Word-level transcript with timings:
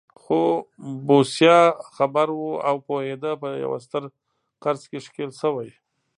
خو 0.21 0.39
بوسیا 1.07 1.59
خبر 1.95 2.27
و 2.31 2.41
او 2.67 2.75
پوهېده 2.87 3.31
په 3.41 3.49
یوه 3.63 3.77
ستر 3.85 4.03
قرض 4.63 4.81
کې 4.89 4.99
ښکېل 5.05 5.31
شوی. 5.41 5.69